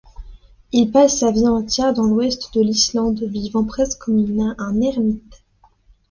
[0.71, 5.43] Il passe sa vie entière dans l'ouest de l'Islande, vivant presque comme un ermite.